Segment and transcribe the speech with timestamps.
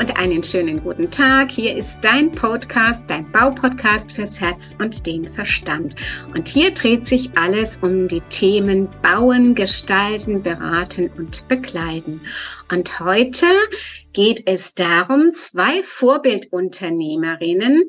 [0.00, 1.50] und einen schönen guten Tag.
[1.50, 5.94] Hier ist dein Podcast, dein Baupodcast fürs Herz und den Verstand.
[6.34, 12.22] Und hier dreht sich alles um die Themen Bauen, Gestalten, Beraten und Bekleiden.
[12.72, 13.44] Und heute
[14.14, 17.84] geht es darum, zwei Vorbildunternehmerinnen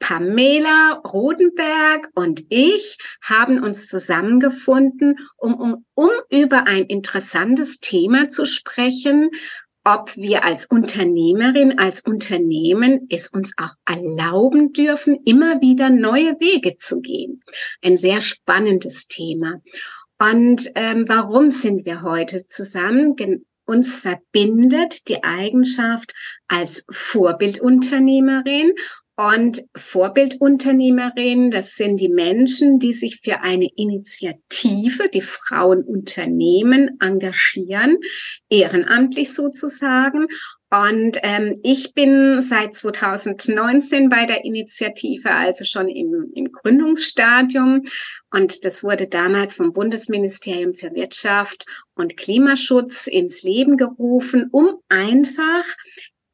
[0.00, 8.44] Pamela Rodenberg und ich haben uns zusammengefunden, um, um, um über ein interessantes Thema zu
[8.44, 9.30] sprechen,
[9.84, 16.76] ob wir als Unternehmerin, als Unternehmen es uns auch erlauben dürfen, immer wieder neue Wege
[16.76, 17.40] zu gehen.
[17.82, 19.60] Ein sehr spannendes Thema.
[20.18, 23.14] Und ähm, warum sind wir heute zusammen?
[23.66, 26.12] uns verbindet die Eigenschaft
[26.48, 28.74] als Vorbildunternehmerin
[29.16, 37.98] und Vorbildunternehmerinnen, das sind die Menschen, die sich für eine Initiative, die Frauenunternehmen engagieren,
[38.50, 40.26] ehrenamtlich sozusagen.
[40.68, 47.82] Und ähm, ich bin seit 2019 bei der Initiative, also schon im, im Gründungsstadium.
[48.32, 55.64] Und das wurde damals vom Bundesministerium für Wirtschaft und Klimaschutz ins Leben gerufen, um einfach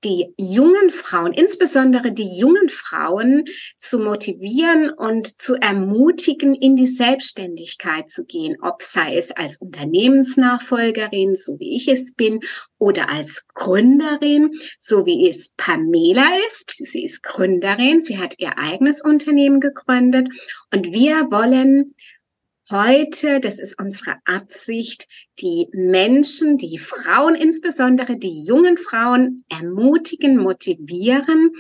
[0.05, 3.45] die jungen Frauen, insbesondere die jungen Frauen,
[3.79, 11.35] zu motivieren und zu ermutigen, in die Selbstständigkeit zu gehen, ob sei es als Unternehmensnachfolgerin,
[11.35, 12.41] so wie ich es bin,
[12.79, 16.71] oder als Gründerin, so wie es Pamela ist.
[16.71, 20.29] Sie ist Gründerin, sie hat ihr eigenes Unternehmen gegründet.
[20.73, 21.95] Und wir wollen
[22.71, 25.07] heute, das ist unsere Absicht,
[25.41, 31.53] die Menschen, die Frauen, insbesondere die jungen Frauen ermutigen, motivieren,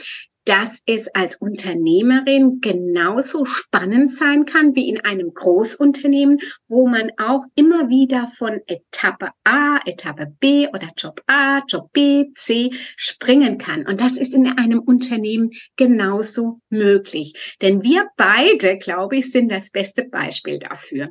[0.51, 7.45] dass es als Unternehmerin genauso spannend sein kann wie in einem Großunternehmen, wo man auch
[7.55, 13.87] immer wieder von Etappe A, Etappe B oder Job A, Job B, C springen kann.
[13.87, 17.57] Und das ist in einem Unternehmen genauso möglich.
[17.63, 21.11] Denn wir beide, glaube ich, sind das beste Beispiel dafür.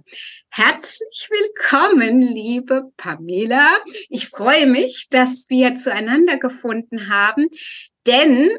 [0.49, 3.69] Herzlich willkommen, liebe Pamela.
[4.09, 7.47] Ich freue mich, dass wir zueinander gefunden haben,
[8.05, 8.49] denn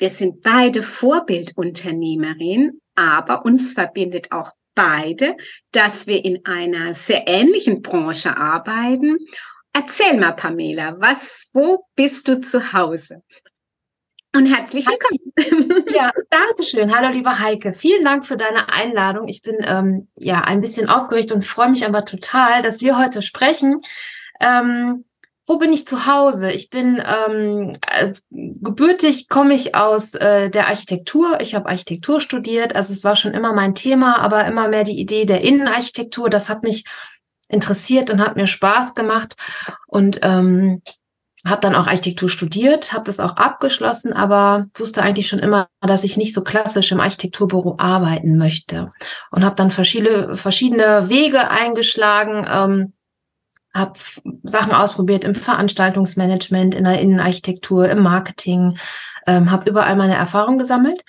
[0.00, 5.36] wir sind beide Vorbildunternehmerin, aber uns verbindet auch beide,
[5.72, 9.18] dass wir in einer sehr ähnlichen Branche arbeiten.
[9.74, 13.22] Erzähl mal, Pamela, was, wo bist du zu Hause?
[14.34, 15.20] Und herzlich willkommen.
[15.94, 16.96] Ja, danke schön.
[16.96, 17.74] Hallo, liebe Heike.
[17.74, 19.28] Vielen Dank für deine Einladung.
[19.28, 23.22] Ich bin ähm, ja ein bisschen aufgeregt und freue mich aber total, dass wir heute
[23.22, 23.80] sprechen.
[24.40, 25.04] Ähm,
[25.50, 26.52] wo bin ich zu Hause?
[26.52, 31.40] Ich bin ähm, äh, gebürtig, komme ich aus äh, der Architektur.
[31.40, 35.00] Ich habe Architektur studiert, also es war schon immer mein Thema, aber immer mehr die
[35.00, 36.30] Idee der Innenarchitektur.
[36.30, 36.84] Das hat mich
[37.48, 39.34] interessiert und hat mir Spaß gemacht
[39.88, 40.82] und ähm,
[41.44, 46.04] habe dann auch Architektur studiert, habe das auch abgeschlossen, aber wusste eigentlich schon immer, dass
[46.04, 48.90] ich nicht so klassisch im Architekturbüro arbeiten möchte
[49.32, 52.46] und habe dann verschiedene verschiedene Wege eingeschlagen.
[52.48, 52.92] Ähm,
[53.74, 53.98] habe
[54.42, 58.76] Sachen ausprobiert im Veranstaltungsmanagement, in der Innenarchitektur, im Marketing,
[59.26, 61.04] ähm, habe überall meine Erfahrung gesammelt.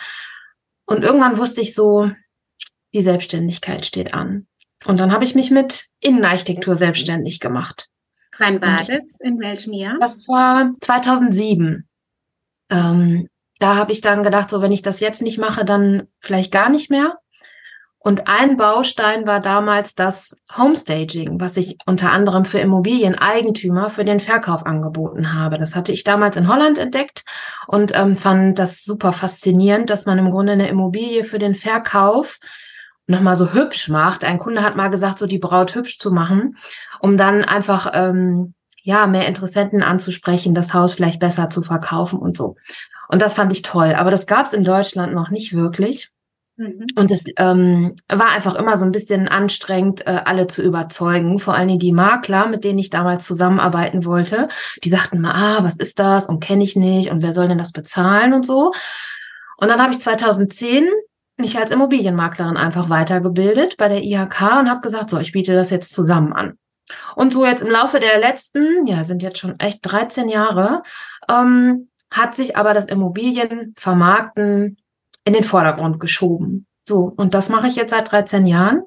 [0.86, 2.12] Und irgendwann wusste ich so,
[2.94, 4.48] die Selbstständigkeit steht an.
[4.86, 7.88] Und dann habe ich mich mit Innenarchitektur selbstständig gemacht.
[8.38, 9.20] Wann war das?
[9.22, 9.98] In welchem Jahr?
[10.00, 11.88] Das war 2007.
[12.70, 13.28] Ähm,
[13.60, 16.70] da habe ich dann gedacht, so wenn ich das jetzt nicht mache, dann vielleicht gar
[16.70, 17.20] nicht mehr.
[18.04, 24.20] Und ein Baustein war damals das Homestaging, was ich unter anderem für Immobilieneigentümer für den
[24.20, 25.60] Verkauf angeboten habe.
[25.60, 27.24] Das hatte ich damals in Holland entdeckt
[27.68, 32.40] und ähm, fand das super faszinierend, dass man im Grunde eine Immobilie für den Verkauf
[33.06, 34.24] nochmal so hübsch macht.
[34.24, 36.58] Ein Kunde hat mal gesagt, so die Braut hübsch zu machen,
[37.02, 42.36] um dann einfach ähm, ja mehr Interessenten anzusprechen, das Haus vielleicht besser zu verkaufen und
[42.36, 42.56] so.
[43.10, 43.94] Und das fand ich toll.
[43.96, 46.10] Aber das gab es in Deutschland noch nicht wirklich.
[46.58, 46.86] Mhm.
[46.96, 51.40] Und es ähm, war einfach immer so ein bisschen anstrengend, äh, alle zu überzeugen.
[51.40, 54.48] Vor allen Dingen die Makler, mit denen ich damals zusammenarbeiten wollte,
[54.84, 57.58] die sagten mal, ah, was ist das und kenne ich nicht und wer soll denn
[57.58, 58.72] das bezahlen und so.
[59.58, 60.88] Und dann habe ich 2010
[61.38, 65.70] mich als Immobilienmaklerin einfach weitergebildet bei der IHK und habe gesagt, so, ich biete das
[65.70, 66.58] jetzt zusammen an.
[67.16, 70.84] Und so jetzt im Laufe der letzten, ja, sind jetzt schon echt 13 Jahre,
[71.30, 74.78] ähm, hat sich aber das Immobilienvermarkten
[75.26, 76.68] in den Vordergrund geschoben.
[76.88, 78.84] So, und das mache ich jetzt seit 13 Jahren.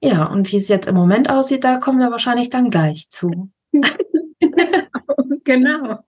[0.00, 3.50] Ja, und wie es jetzt im Moment aussieht, da kommen wir wahrscheinlich dann gleich zu.
[5.44, 5.98] genau.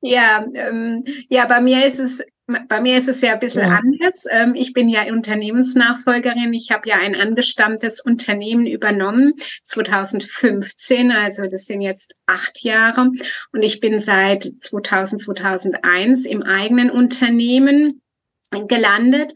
[0.00, 2.22] Ja, ähm, ja, bei mir ist es
[2.68, 3.80] bei mir ist es ja ein bisschen ja.
[3.82, 4.24] anders.
[4.30, 6.52] Ähm, ich bin ja Unternehmensnachfolgerin.
[6.52, 9.32] Ich habe ja ein angestammtes Unternehmen übernommen
[9.62, 11.10] 2015.
[11.10, 13.10] Also das sind jetzt acht Jahre.
[13.52, 18.02] Und ich bin seit 2000, 2001 im eigenen Unternehmen
[18.66, 19.34] gelandet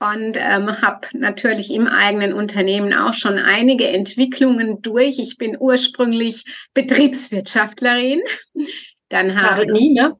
[0.00, 5.18] und ähm, habe natürlich im eigenen Unternehmen auch schon einige Entwicklungen durch.
[5.18, 8.22] Ich bin ursprünglich Betriebswirtschaftlerin.
[9.10, 10.16] Dann habe ich nie, ne?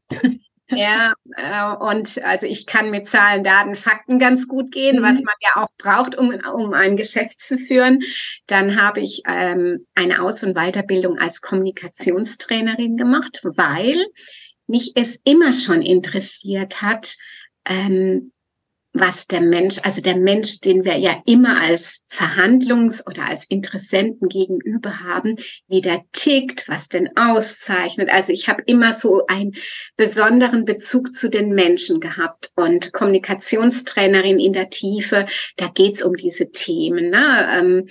[0.72, 5.02] Ja, äh, und also ich kann mit Zahlen, Daten, Fakten ganz gut gehen, mhm.
[5.02, 8.00] was man ja auch braucht, um, um ein Geschäft zu führen.
[8.46, 13.96] Dann habe ich ähm, eine Aus- und Weiterbildung als Kommunikationstrainerin gemacht, weil
[14.66, 17.16] mich es immer schon interessiert hat,
[17.68, 18.32] ähm,
[18.92, 24.28] was der Mensch, also der Mensch, den wir ja immer als Verhandlungs- oder als Interessenten
[24.28, 25.36] gegenüber haben,
[25.68, 28.10] wie der tickt, was denn auszeichnet.
[28.10, 29.52] Also ich habe immer so einen
[29.96, 35.26] besonderen Bezug zu den Menschen gehabt und Kommunikationstrainerin in der Tiefe,
[35.56, 37.10] da geht's um diese Themen.
[37.10, 37.48] Ne?
[37.52, 37.86] Ähm,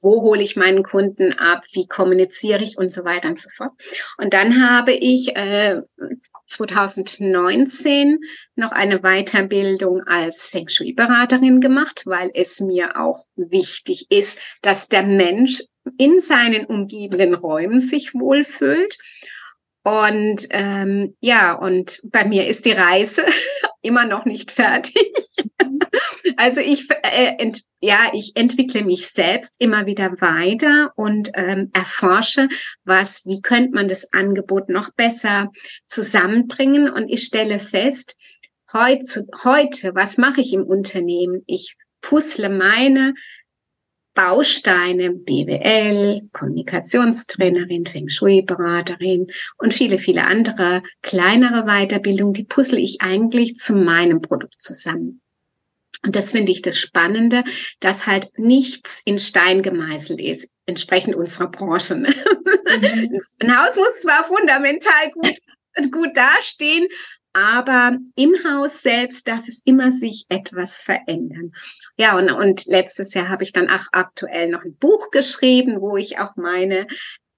[0.00, 3.72] wo hole ich meinen Kunden ab, wie kommuniziere ich und so weiter und so fort.
[4.18, 5.80] Und dann habe ich äh,
[6.46, 8.18] 2019
[8.54, 15.02] noch eine Weiterbildung als Feng Shui-Beraterin gemacht, weil es mir auch wichtig ist, dass der
[15.02, 15.62] Mensch
[15.98, 18.96] in seinen umgebenden Räumen sich wohlfühlt.
[19.84, 23.24] Und ähm, ja, und bei mir ist die Reise
[23.82, 24.96] immer noch nicht fertig.
[26.36, 32.48] Also ich, äh, ent, ja, ich entwickle mich selbst immer wieder weiter und ähm, erforsche,
[32.84, 35.50] was, wie könnte man das Angebot noch besser
[35.86, 36.90] zusammenbringen.
[36.90, 38.14] Und ich stelle fest,
[38.72, 41.42] heute, heute was mache ich im Unternehmen?
[41.46, 43.14] Ich puzzle meine
[44.18, 49.28] Bausteine, BWL, Kommunikationstrainerin, Feng Shui-Beraterin
[49.58, 55.20] und viele, viele andere kleinere Weiterbildungen, die puzzle ich eigentlich zu meinem Produkt zusammen.
[56.04, 57.44] Und das finde ich das Spannende,
[57.78, 61.94] dass halt nichts in Stein gemeißelt ist, entsprechend unserer Branche.
[61.94, 62.08] Ne?
[62.08, 63.20] Mhm.
[63.38, 65.38] Ein Haus muss zwar fundamental gut,
[65.92, 66.88] gut dastehen,
[67.32, 71.52] aber im Haus selbst darf es immer sich etwas verändern.
[71.96, 75.96] Ja, und, und letztes Jahr habe ich dann auch aktuell noch ein Buch geschrieben, wo
[75.96, 76.86] ich auch meine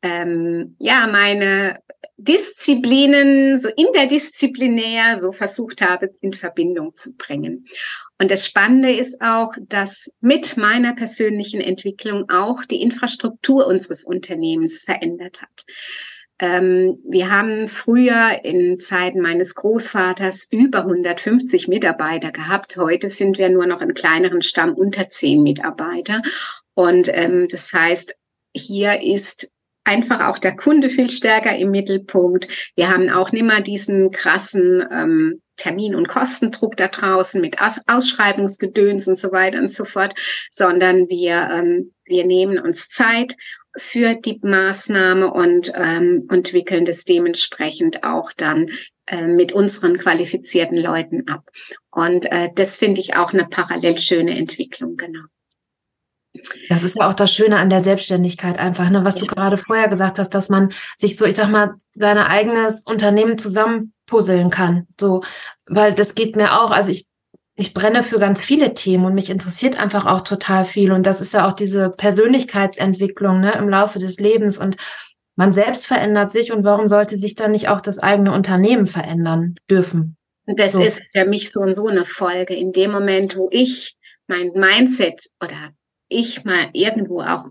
[0.02, 1.80] ähm, ja, meine
[2.16, 7.64] Disziplinen so interdisziplinär so versucht habe, in Verbindung zu bringen.
[8.18, 14.80] Und das Spannende ist auch, dass mit meiner persönlichen Entwicklung auch die Infrastruktur unseres Unternehmens
[14.80, 15.64] verändert hat.
[16.40, 22.78] Ähm, wir haben früher in Zeiten meines Großvaters über 150 Mitarbeiter gehabt.
[22.78, 26.22] Heute sind wir nur noch in kleineren Stamm unter 10 Mitarbeiter.
[26.74, 28.14] Und ähm, das heißt,
[28.54, 29.52] hier ist
[29.84, 32.72] einfach auch der Kunde viel stärker im Mittelpunkt.
[32.74, 37.80] Wir haben auch nicht mehr diesen krassen ähm, Termin- und Kostendruck da draußen mit Aus
[37.86, 40.14] Ausschreibungsgedöns und so weiter und so fort,
[40.50, 43.36] sondern wir, ähm, wir nehmen uns Zeit
[43.76, 48.70] für die Maßnahme und ähm, entwickeln das dementsprechend auch dann
[49.06, 51.48] äh, mit unseren qualifizierten Leuten ab.
[51.90, 55.22] Und äh, das finde ich auch eine parallel schöne Entwicklung, genau.
[56.68, 59.88] Das ist ja auch das Schöne an der Selbstständigkeit einfach, ne, was du gerade vorher
[59.88, 64.86] gesagt hast, dass man sich so, ich sag mal, sein eigenes Unternehmen zusammenpuzzeln kann.
[64.98, 65.22] So,
[65.66, 67.08] weil das geht mir auch, also ich,
[67.60, 70.92] ich brenne für ganz viele Themen und mich interessiert einfach auch total viel.
[70.92, 74.76] Und das ist ja auch diese Persönlichkeitsentwicklung, ne, im Laufe des Lebens und
[75.36, 79.56] man selbst verändert sich und warum sollte sich dann nicht auch das eigene Unternehmen verändern
[79.70, 80.16] dürfen?
[80.46, 80.82] Das so.
[80.82, 82.54] ist für mich so und so eine Folge.
[82.54, 83.94] In dem Moment, wo ich
[84.26, 85.70] mein Mindset oder
[86.08, 87.44] ich mal irgendwo auch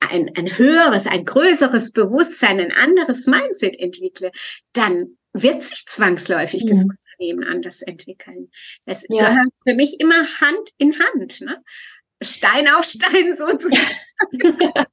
[0.00, 4.30] ein, ein höheres, ein größeres Bewusstsein, ein anderes Mindset entwickle,
[4.72, 6.68] dann wird sich zwangsläufig mhm.
[6.68, 8.50] das Unternehmen anders entwickeln.
[8.86, 9.28] Das ja.
[9.28, 11.62] gehört für mich immer Hand in Hand, ne?
[12.22, 13.84] Stein auf Stein sozusagen.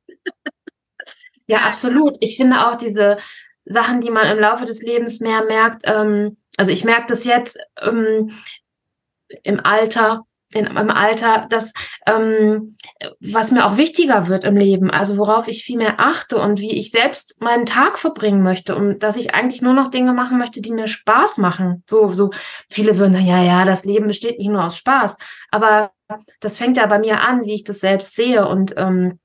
[1.48, 2.18] ja, absolut.
[2.20, 3.18] Ich finde auch diese
[3.64, 7.58] Sachen, die man im Laufe des Lebens mehr merkt, ähm, also ich merke das jetzt
[7.80, 8.32] ähm,
[9.44, 11.74] im Alter, in, im Alter, das,
[12.08, 12.76] ähm,
[13.20, 16.78] was mir auch wichtiger wird im Leben, also worauf ich viel mehr achte und wie
[16.78, 20.62] ich selbst meinen Tag verbringen möchte und dass ich eigentlich nur noch Dinge machen möchte,
[20.62, 21.84] die mir Spaß machen.
[21.90, 22.32] So, so
[22.70, 25.18] viele würden ja, ja, das Leben besteht nicht nur aus Spaß,
[25.52, 25.92] aber
[26.40, 29.20] das fängt ja bei mir an, wie ich das selbst sehe und ähm,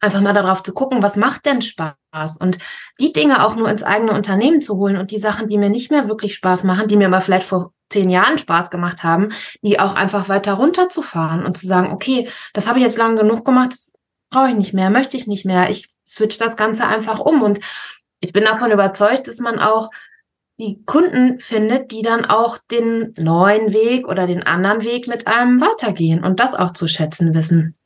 [0.00, 2.36] einfach mal darauf zu gucken, was macht denn Spaß?
[2.40, 2.58] Und
[3.00, 5.90] die Dinge auch nur ins eigene Unternehmen zu holen und die Sachen, die mir nicht
[5.90, 9.28] mehr wirklich Spaß machen, die mir aber vielleicht vor zehn Jahren Spaß gemacht haben,
[9.62, 13.44] die auch einfach weiter runterzufahren und zu sagen, okay, das habe ich jetzt lange genug
[13.44, 13.92] gemacht, das
[14.30, 17.60] brauche ich nicht mehr, möchte ich nicht mehr, ich switch das Ganze einfach um und
[18.20, 19.90] ich bin davon überzeugt, dass man auch
[20.58, 25.60] die Kunden findet, die dann auch den neuen Weg oder den anderen Weg mit einem
[25.60, 27.76] weitergehen und das auch zu schätzen wissen.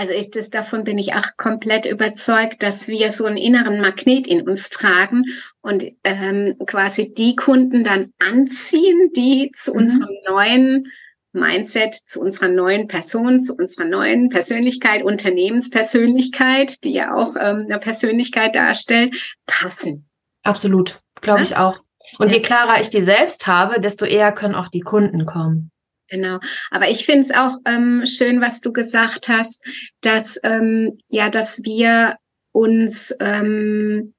[0.00, 4.26] Also ist es davon bin ich auch komplett überzeugt, dass wir so einen inneren Magnet
[4.26, 5.26] in uns tragen
[5.60, 9.78] und ähm, quasi die Kunden dann anziehen, die zu mhm.
[9.80, 10.86] unserem neuen
[11.32, 17.78] Mindset, zu unserer neuen Person, zu unserer neuen Persönlichkeit, Unternehmenspersönlichkeit, die ja auch ähm, eine
[17.78, 20.08] Persönlichkeit darstellt, passen.
[20.42, 21.44] Absolut, glaube ja?
[21.44, 21.78] ich auch.
[22.18, 25.70] Und je klarer ich die selbst habe, desto eher können auch die Kunden kommen.
[26.10, 26.40] Genau.
[26.70, 29.64] Aber ich finde es auch ähm, schön, was du gesagt hast,
[30.00, 32.16] dass ähm, ja, dass wir
[32.52, 34.14] uns ähm,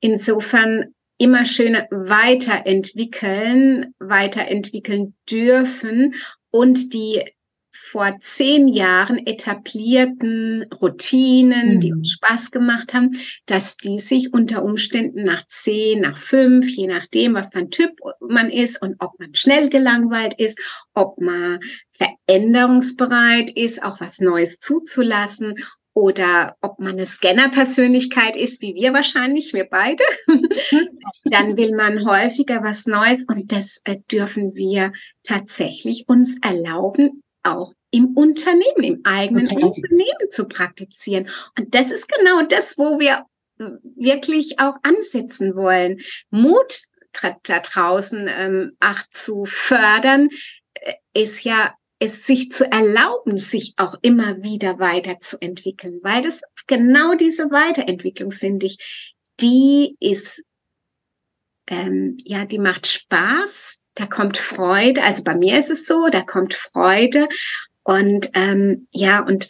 [0.00, 6.14] insofern immer schöner weiterentwickeln, weiterentwickeln dürfen
[6.50, 7.22] und die
[7.80, 11.80] vor zehn Jahren etablierten Routinen, mhm.
[11.80, 13.12] die uns Spaß gemacht haben,
[13.46, 17.92] dass die sich unter Umständen nach zehn, nach fünf, je nachdem, was für ein Typ
[18.20, 20.58] man ist und ob man schnell gelangweilt ist,
[20.92, 21.60] ob man
[21.92, 25.54] veränderungsbereit ist, auch was Neues zuzulassen
[25.94, 30.04] oder ob man eine Scanner-Persönlichkeit ist, wie wir wahrscheinlich, wir beide,
[31.24, 34.92] dann will man häufiger was Neues und das äh, dürfen wir
[35.22, 39.64] tatsächlich uns erlauben, auch im Unternehmen, im eigenen okay.
[39.64, 41.28] Unternehmen zu praktizieren.
[41.58, 43.24] Und das ist genau das, wo wir
[43.96, 46.00] wirklich auch ansetzen wollen.
[46.30, 46.82] Mut
[47.42, 50.28] da draußen ähm, auch zu fördern,
[50.74, 57.14] äh, ist ja es sich zu erlauben, sich auch immer wieder weiterzuentwickeln, weil das genau
[57.14, 60.44] diese Weiterentwicklung finde ich, die ist
[61.68, 65.02] ähm, ja, die macht Spaß, da kommt Freude.
[65.02, 67.28] Also bei mir ist es so, da kommt Freude
[67.82, 69.48] und ähm, ja, und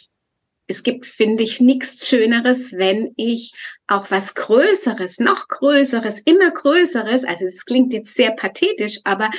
[0.67, 3.53] es gibt, finde ich, nichts Schöneres, wenn ich
[3.87, 9.29] auch was Größeres, noch Größeres, immer Größeres, also es klingt jetzt sehr pathetisch, aber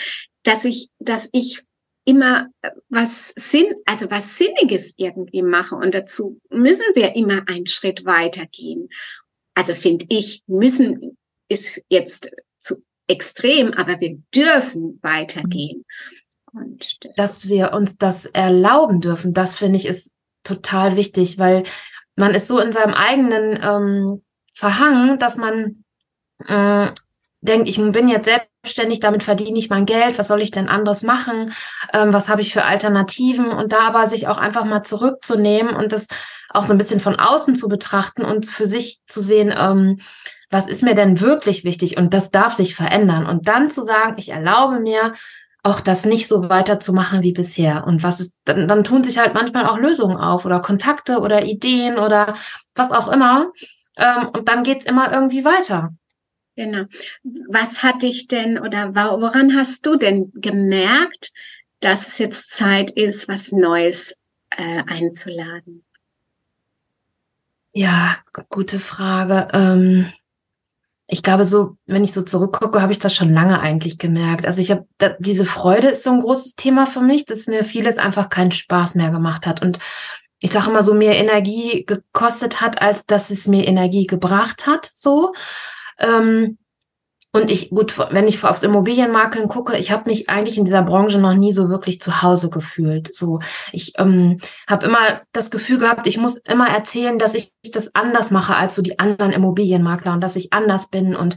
[0.43, 1.63] dass ich, dass ich
[2.05, 7.67] immer äh, was Sinn, also was Sinniges irgendwie mache und dazu müssen wir immer einen
[7.67, 8.89] Schritt weitergehen.
[9.55, 11.17] Also finde ich, müssen
[11.49, 12.31] ist jetzt
[13.11, 15.85] extrem, aber wir dürfen weitergehen.
[16.53, 20.13] Und das dass wir uns das erlauben dürfen, das finde ich ist
[20.43, 21.63] total wichtig, weil
[22.17, 25.85] man ist so in seinem eigenen ähm, Verhangen, dass man
[26.47, 26.89] äh,
[27.41, 31.03] denkt, ich bin jetzt selbstständig, damit verdiene ich mein Geld, was soll ich denn anderes
[31.03, 31.53] machen,
[31.93, 33.49] ähm, was habe ich für Alternativen?
[33.51, 36.09] Und da aber sich auch einfach mal zurückzunehmen und das
[36.51, 40.01] auch so ein bisschen von außen zu betrachten und für sich zu sehen, ähm,
[40.51, 44.15] was ist mir denn wirklich wichtig und das darf sich verändern und dann zu sagen,
[44.19, 45.15] ich erlaube mir
[45.63, 47.87] auch das nicht so weiterzumachen wie bisher.
[47.87, 51.45] Und was ist, dann, dann tun sich halt manchmal auch Lösungen auf oder Kontakte oder
[51.45, 52.35] Ideen oder
[52.75, 53.53] was auch immer.
[53.97, 55.93] Ähm, und dann geht's immer irgendwie weiter.
[56.57, 56.83] Genau.
[57.49, 61.33] Was hat dich denn oder woran hast du denn gemerkt,
[61.81, 64.17] dass es jetzt Zeit ist, was Neues
[64.51, 65.85] äh, einzuladen?
[67.73, 68.17] Ja,
[68.49, 69.49] gute Frage.
[69.53, 70.13] Ähm,
[71.13, 74.47] ich glaube, so, wenn ich so zurückgucke, habe ich das schon lange eigentlich gemerkt.
[74.47, 74.87] Also ich habe
[75.19, 78.95] diese Freude ist so ein großes Thema für mich, dass mir vieles einfach keinen Spaß
[78.95, 79.81] mehr gemacht hat und
[80.39, 84.91] ich sage immer so mehr Energie gekostet hat, als dass es mir Energie gebracht hat.
[84.95, 85.35] So.
[85.99, 86.57] Ähm,
[87.33, 91.19] und ich, gut, wenn ich aufs Immobilienmakeln gucke, ich habe mich eigentlich in dieser Branche
[91.19, 93.15] noch nie so wirklich zu Hause gefühlt.
[93.15, 93.39] So,
[93.71, 98.33] ich ähm, habe immer das Gefühl gehabt, ich muss immer erzählen, dass ich das anders
[98.33, 101.15] mache als so die anderen Immobilienmakler und dass ich anders bin.
[101.15, 101.37] Und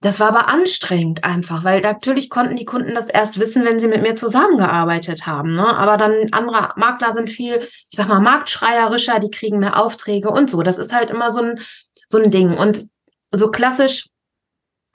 [0.00, 3.88] das war aber anstrengend einfach, weil natürlich konnten die Kunden das erst wissen, wenn sie
[3.88, 5.54] mit mir zusammengearbeitet haben.
[5.54, 5.66] Ne?
[5.66, 10.48] Aber dann andere Makler sind viel, ich sag mal, marktschreierischer, die kriegen mehr Aufträge und
[10.48, 10.62] so.
[10.62, 11.58] Das ist halt immer so ein,
[12.06, 12.56] so ein Ding.
[12.56, 12.86] Und
[13.32, 14.06] so klassisch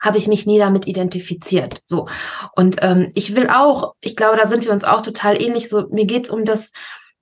[0.00, 1.82] habe ich mich nie damit identifiziert.
[1.84, 2.08] So.
[2.56, 5.68] Und ähm, ich will auch, ich glaube, da sind wir uns auch total ähnlich.
[5.68, 6.72] So, mir geht's um das,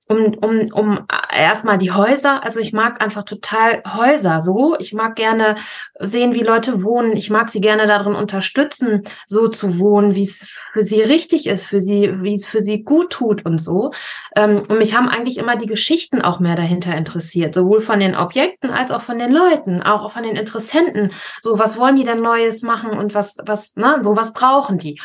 [0.08, 2.42] um, um, um erstmal die Häuser.
[2.44, 4.76] Also ich mag einfach total Häuser so.
[4.78, 5.56] Ich mag gerne
[5.98, 7.16] sehen, wie Leute wohnen.
[7.16, 11.66] Ich mag sie gerne darin unterstützen, so zu wohnen, wie es für sie richtig ist,
[11.66, 13.90] für sie, wie es für sie gut tut und so.
[14.36, 18.16] Ähm, und mich haben eigentlich immer die Geschichten auch mehr dahinter interessiert, sowohl von den
[18.16, 21.10] Objekten als auch von den Leuten, auch von den Interessenten.
[21.42, 24.98] So, was wollen die denn Neues machen und was, was, ne, so was brauchen die?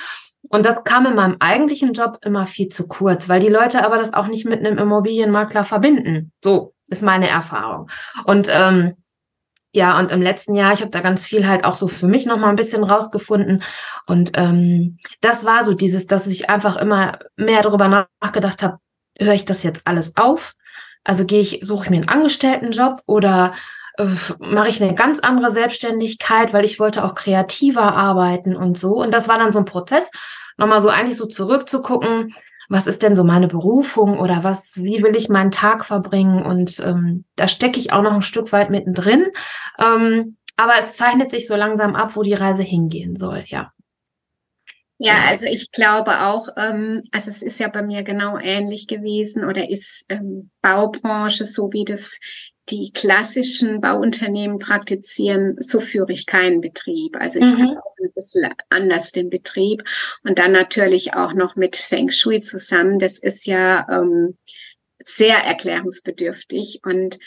[0.53, 3.97] Und das kam in meinem eigentlichen Job immer viel zu kurz, weil die Leute aber
[3.97, 6.31] das auch nicht mit einem Immobilienmakler verbinden.
[6.43, 7.89] So ist meine Erfahrung.
[8.25, 8.93] Und ähm,
[9.71, 12.27] ja, und im letzten Jahr, ich habe da ganz viel halt auch so für mich
[12.27, 13.63] noch mal ein bisschen rausgefunden.
[14.05, 18.77] Und ähm, das war so dieses, dass ich einfach immer mehr darüber nachgedacht habe,
[19.19, 20.53] höre ich das jetzt alles auf?
[21.03, 23.53] Also gehe ich, suche ich mir einen Angestelltenjob oder
[23.97, 24.05] äh,
[24.37, 29.01] mache ich eine ganz andere Selbstständigkeit, weil ich wollte auch kreativer arbeiten und so.
[29.01, 30.11] Und das war dann so ein Prozess,
[30.57, 32.33] nochmal so eigentlich so zurückzugucken,
[32.69, 36.43] was ist denn so meine Berufung oder was, wie will ich meinen Tag verbringen?
[36.43, 39.27] Und ähm, da stecke ich auch noch ein Stück weit mittendrin.
[39.79, 43.71] Ähm, aber es zeichnet sich so langsam ab, wo die Reise hingehen soll, ja.
[44.99, 49.43] Ja, also ich glaube auch, ähm, also es ist ja bei mir genau ähnlich gewesen
[49.43, 52.19] oder ist ähm, Baubranche, so wie das
[52.69, 57.17] die klassischen Bauunternehmen praktizieren, so führe ich keinen Betrieb.
[57.17, 57.61] Also ich mhm.
[57.61, 59.83] habe auch ein bisschen anders den Betrieb
[60.23, 62.99] und dann natürlich auch noch mit Feng Shui zusammen.
[62.99, 64.37] Das ist ja ähm,
[65.03, 67.19] sehr erklärungsbedürftig und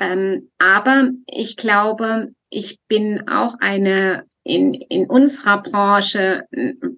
[0.00, 6.44] ähm, aber ich glaube, ich bin auch eine in, in unserer Branche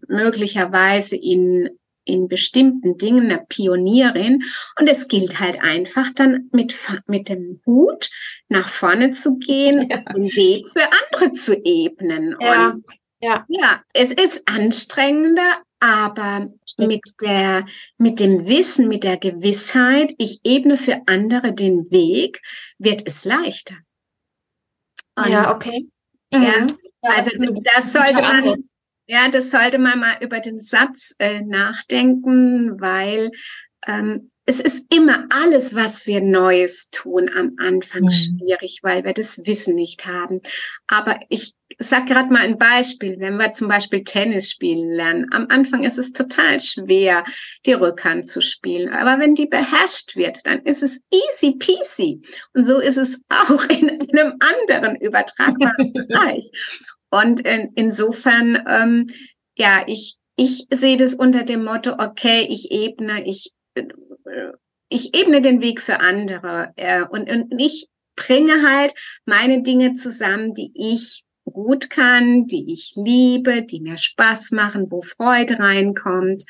[0.08, 1.68] möglicherweise in
[2.04, 4.42] in bestimmten Dingen eine Pionierin
[4.78, 6.74] und es gilt halt einfach dann mit,
[7.06, 8.10] mit dem Hut
[8.48, 10.02] nach vorne zu gehen, ja.
[10.14, 12.36] den Weg für andere zu ebnen.
[12.40, 12.68] Ja.
[12.68, 12.82] Und
[13.20, 13.44] ja.
[13.48, 17.66] ja, es ist anstrengender, aber mit der,
[17.98, 22.40] mit dem Wissen, mit der Gewissheit, ich ebne für andere den Weg,
[22.78, 23.76] wird es leichter.
[25.16, 25.88] Und ja, okay.
[26.32, 26.42] Mhm.
[26.42, 26.66] Ja,
[27.02, 27.44] also
[27.74, 28.64] das sollte man,
[29.06, 33.30] ja, das sollte man mal über den Satz äh, nachdenken, weil
[33.86, 38.10] ähm, es ist immer alles, was wir Neues tun, am Anfang mhm.
[38.10, 40.40] schwierig, weil wir das Wissen nicht haben.
[40.88, 43.16] Aber ich sag gerade mal ein Beispiel.
[43.18, 47.24] Wenn wir zum Beispiel Tennis spielen lernen, am Anfang ist es total schwer,
[47.66, 48.88] die Rückhand zu spielen.
[48.88, 52.20] Aber wenn die beherrscht wird, dann ist es easy peasy.
[52.52, 56.50] Und so ist es auch in einem anderen übertragbaren Bereich.
[57.12, 59.06] Und in, insofern, ähm,
[59.56, 63.84] ja, ich, ich sehe das unter dem Motto, okay, ich ebne, ich, äh,
[64.88, 68.94] ich ebne den Weg für andere äh, und, und ich bringe halt
[69.26, 75.02] meine Dinge zusammen, die ich gut kann, die ich liebe, die mir Spaß machen, wo
[75.02, 76.44] Freude reinkommt.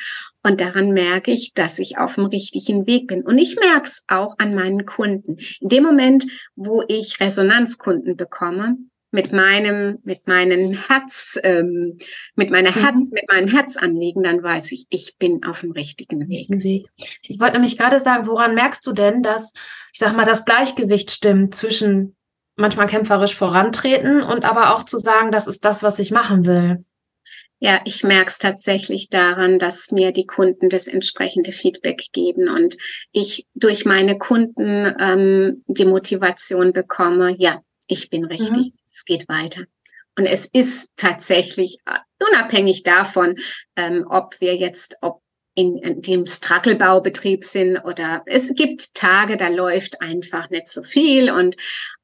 [0.44, 3.22] Und daran merke ich, dass ich auf dem richtigen Weg bin.
[3.22, 5.38] Und ich merke es auch an meinen Kunden.
[5.60, 8.76] In dem Moment, wo ich Resonanzkunden bekomme,
[9.12, 11.98] mit meinem, mit meinen Herz, ähm,
[12.34, 12.80] mit meiner mhm.
[12.80, 16.48] Herz, mit meinem Herzanliegen, dann weiß ich, ich bin auf dem richtigen Weg.
[16.48, 16.86] Weg.
[17.22, 19.52] Ich wollte nämlich gerade sagen, woran merkst du denn, dass,
[19.92, 22.16] ich sag mal, das Gleichgewicht stimmt zwischen
[22.56, 26.84] manchmal kämpferisch vorantreten und aber auch zu sagen, das ist das, was ich machen will?
[27.60, 32.76] Ja, ich merke es tatsächlich daran, dass mir die Kunden das entsprechende Feedback geben und
[33.12, 38.78] ich durch meine Kunden ähm, die Motivation bekomme, ja, ich bin richtig, mhm.
[39.02, 39.64] Es geht weiter.
[40.18, 43.36] Und es ist tatsächlich äh, unabhängig davon,
[43.76, 45.21] ähm, ob wir jetzt, ob
[45.54, 51.30] in, in dem Strackelbaubetrieb sind oder es gibt Tage, da läuft einfach nicht so viel
[51.30, 51.56] und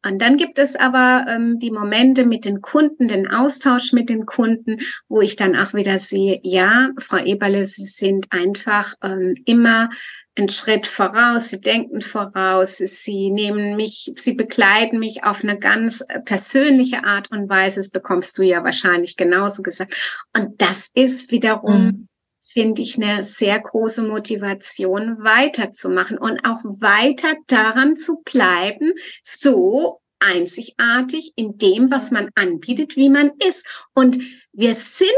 [0.06, 4.26] und dann gibt es aber ähm, die Momente mit den Kunden, den Austausch mit den
[4.26, 9.90] Kunden, wo ich dann auch wieder sehe, ja, Frau Eberle, Sie sind einfach ähm, immer
[10.36, 16.04] einen Schritt voraus, Sie denken voraus, Sie nehmen mich, Sie begleiten mich auf eine ganz
[16.24, 17.80] persönliche Art und Weise.
[17.80, 20.26] Das bekommst du ja wahrscheinlich genauso gesagt.
[20.36, 22.08] Und das ist wiederum mhm
[22.52, 31.32] finde ich eine sehr große Motivation, weiterzumachen und auch weiter daran zu bleiben, so einzigartig
[31.36, 33.88] in dem, was man anbietet, wie man ist.
[33.94, 34.18] Und
[34.52, 35.12] wir sind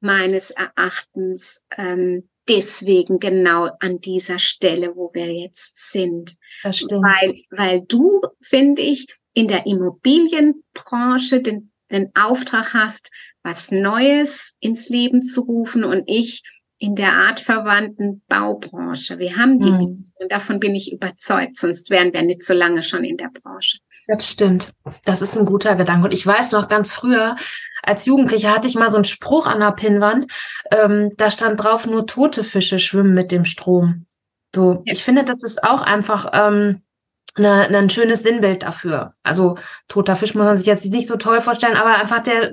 [0.00, 6.36] meines Erachtens ähm, deswegen genau an dieser Stelle, wo wir jetzt sind.
[6.62, 7.02] Das stimmt.
[7.02, 13.10] Weil, weil du, finde ich, in der Immobilienbranche den, den Auftrag hast,
[13.42, 16.42] was Neues ins Leben zu rufen und ich
[16.80, 19.18] in der artverwandten Baubranche.
[19.18, 19.78] Wir haben die hm.
[19.78, 23.78] Mission, davon bin ich überzeugt, sonst wären wir nicht so lange schon in der Branche.
[24.08, 24.72] Das stimmt.
[25.04, 26.04] Das ist ein guter Gedanke.
[26.06, 27.36] Und ich weiß noch ganz früher,
[27.82, 30.26] als Jugendliche hatte ich mal so einen Spruch an der Pinnwand,
[30.72, 34.06] ähm, da stand drauf, nur tote Fische schwimmen mit dem Strom.
[34.54, 34.94] So, ja.
[34.94, 36.80] ich finde, das ist auch einfach ähm,
[37.36, 39.14] eine, ein schönes Sinnbild dafür.
[39.22, 39.56] Also
[39.88, 42.52] toter Fisch muss man sich jetzt nicht so toll vorstellen, aber einfach der,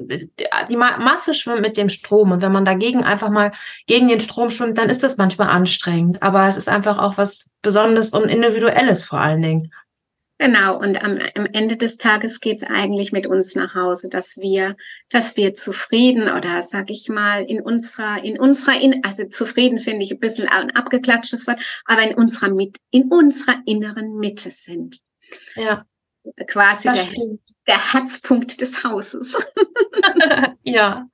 [0.69, 3.51] die Masse schwimmt mit dem Strom und wenn man dagegen einfach mal
[3.87, 6.21] gegen den Strom schwimmt, dann ist das manchmal anstrengend.
[6.21, 9.71] Aber es ist einfach auch was Besonderes und Individuelles vor allen Dingen.
[10.39, 14.77] Genau, und am, am Ende des Tages geht's eigentlich mit uns nach Hause, dass wir,
[15.09, 20.03] dass wir zufrieden oder sag ich mal, in unserer, in unserer, in, also zufrieden finde
[20.03, 25.01] ich ein bisschen ein abgeklatschtes Wort, aber in unserer mit, in unserer inneren Mitte sind.
[25.55, 25.83] Ja.
[26.45, 29.35] Quasi der, der Herzpunkt des Hauses.
[30.63, 31.09] ja.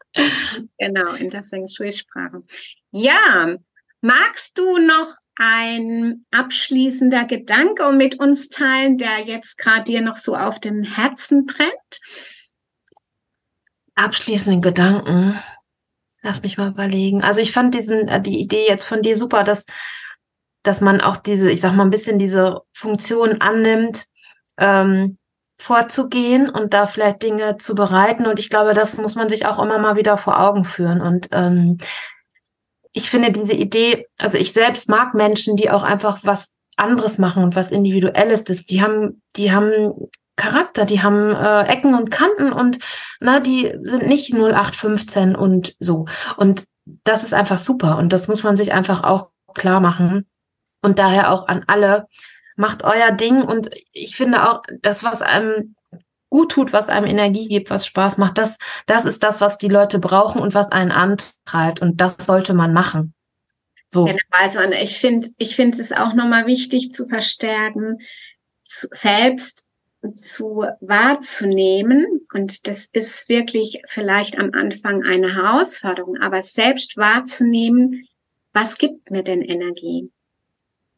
[0.79, 2.43] Genau, in der Feng Shui-Sprache.
[2.91, 3.55] Ja,
[4.01, 10.35] magst du noch ein abschließender Gedanke mit uns teilen, der jetzt gerade dir noch so
[10.35, 11.99] auf dem Herzen brennt?
[13.95, 15.39] Abschließenden Gedanken.
[16.21, 17.23] Lass mich mal überlegen.
[17.23, 19.65] Also ich fand diesen, äh, die Idee jetzt von dir super, dass,
[20.63, 24.05] dass man auch diese, ich sag mal, ein bisschen diese Funktion annimmt,
[24.57, 25.17] ähm,
[25.55, 28.25] vorzugehen und da vielleicht Dinge zu bereiten.
[28.25, 31.01] Und ich glaube, das muss man sich auch immer mal wieder vor Augen führen.
[31.01, 31.77] Und ähm,
[32.93, 37.43] ich finde diese Idee, also ich selbst mag Menschen, die auch einfach was anderes machen
[37.43, 38.43] und was Individuelles.
[38.43, 42.79] Das, die haben, die haben Charakter, die haben äh, Ecken und Kanten und
[43.19, 46.05] na, die sind nicht 0815 und so.
[46.37, 46.65] Und
[47.03, 50.27] das ist einfach super und das muss man sich einfach auch klar machen.
[50.81, 52.07] Und daher auch an alle,
[52.55, 55.75] macht euer Ding und ich finde auch, das, was einem
[56.33, 59.67] gut tut, was einem Energie gibt, was Spaß macht, das, das ist das, was die
[59.67, 63.13] Leute brauchen und was einen antreibt und das sollte man machen.
[63.87, 64.05] So.
[64.05, 67.99] Genau, also ich finde, ich finde es auch nochmal wichtig zu verstärken,
[68.63, 69.67] zu, selbst
[70.15, 72.25] zu wahrzunehmen.
[72.33, 78.07] Und das ist wirklich vielleicht am Anfang eine Herausforderung, aber selbst wahrzunehmen,
[78.53, 80.11] was gibt mir denn Energie?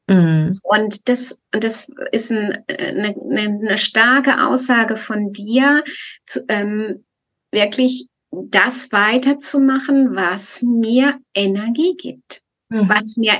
[0.07, 0.59] Mhm.
[0.63, 5.83] Und das, und das ist ein, eine, eine starke Aussage von dir,
[6.25, 7.05] zu, ähm,
[7.51, 12.89] wirklich das weiterzumachen, was mir Energie gibt, mhm.
[12.89, 13.33] was mir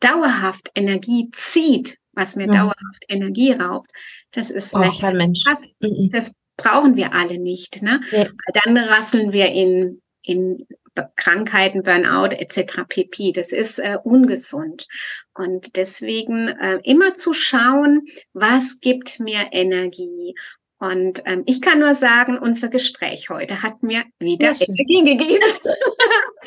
[0.00, 2.52] dauerhaft Energie zieht, was mir mhm.
[2.52, 3.90] dauerhaft Energie raubt.
[4.32, 5.42] Das ist oh, kein Mensch.
[5.44, 6.10] Das, mhm.
[6.10, 7.82] das brauchen wir alle nicht.
[7.82, 8.00] Ne?
[8.10, 8.26] Ja.
[8.64, 10.66] Dann rasseln wir in, in
[11.16, 12.82] Krankheiten, Burnout etc.
[12.88, 13.32] pp.
[13.32, 14.86] Das ist äh, ungesund.
[15.34, 20.34] Und deswegen äh, immer zu schauen, was gibt mir Energie
[20.82, 25.44] und ähm, ich kann nur sagen, unser Gespräch heute hat mir wieder Energie gegeben.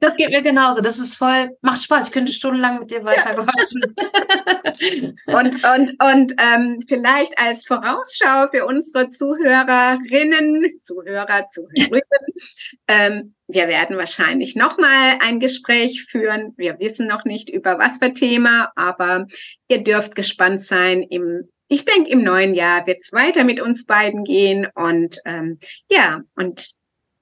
[0.00, 0.80] Das geht mir genauso.
[0.80, 2.06] Das ist voll, macht Spaß.
[2.06, 3.82] Ich könnte stundenlang mit dir weiter quatschen.
[5.26, 12.02] und und, und ähm, vielleicht als Vorausschau für unsere Zuhörerinnen, Zuhörer, Zuhörerinnen,
[12.88, 16.54] ähm, wir werden wahrscheinlich nochmal ein Gespräch führen.
[16.56, 19.26] Wir wissen noch nicht über was für Thema, aber
[19.68, 23.86] ihr dürft gespannt sein im ich denke, im neuen Jahr wird es weiter mit uns
[23.86, 24.68] beiden gehen.
[24.74, 25.58] Und ähm,
[25.90, 26.74] ja, und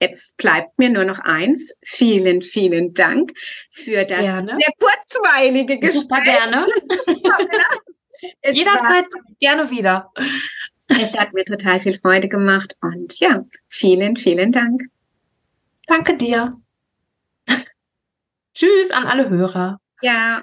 [0.02, 1.78] jetzt bleibt mir nur noch eins.
[1.82, 3.32] Vielen, vielen Dank
[3.70, 4.56] für das gerne.
[4.58, 6.02] sehr kurzweilige Gespräch.
[6.02, 6.66] Super gerne.
[8.52, 9.06] Jederzeit
[9.40, 10.12] gerne wieder.
[10.88, 12.76] Es hat mir total viel Freude gemacht.
[12.82, 14.82] Und ja, vielen, vielen Dank.
[15.86, 16.60] Danke dir.
[18.54, 19.80] Tschüss an alle Hörer.
[20.02, 20.42] Ja.